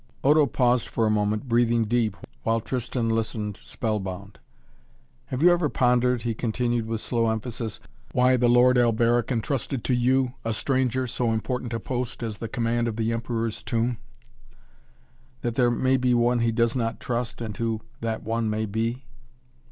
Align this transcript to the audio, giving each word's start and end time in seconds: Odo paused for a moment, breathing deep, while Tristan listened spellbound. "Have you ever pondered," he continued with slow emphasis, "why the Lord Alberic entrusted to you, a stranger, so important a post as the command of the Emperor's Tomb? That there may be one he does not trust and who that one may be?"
Odo 0.23 0.47
paused 0.47 0.87
for 0.87 1.05
a 1.05 1.11
moment, 1.11 1.47
breathing 1.47 1.85
deep, 1.85 2.17
while 2.41 2.59
Tristan 2.59 3.07
listened 3.07 3.55
spellbound. 3.55 4.39
"Have 5.27 5.43
you 5.43 5.51
ever 5.51 5.69
pondered," 5.69 6.23
he 6.23 6.33
continued 6.33 6.87
with 6.87 7.01
slow 7.01 7.29
emphasis, 7.29 7.79
"why 8.11 8.35
the 8.35 8.49
Lord 8.49 8.79
Alberic 8.79 9.31
entrusted 9.31 9.83
to 9.83 9.93
you, 9.93 10.33
a 10.43 10.53
stranger, 10.53 11.05
so 11.05 11.31
important 11.31 11.71
a 11.71 11.79
post 11.79 12.23
as 12.23 12.39
the 12.39 12.47
command 12.47 12.87
of 12.87 12.95
the 12.95 13.13
Emperor's 13.13 13.61
Tomb? 13.61 13.99
That 15.41 15.53
there 15.53 15.69
may 15.69 15.97
be 15.97 16.15
one 16.15 16.39
he 16.39 16.51
does 16.51 16.75
not 16.75 16.99
trust 16.99 17.39
and 17.39 17.55
who 17.55 17.81
that 17.99 18.23
one 18.23 18.49
may 18.49 18.65
be?" 18.65 19.05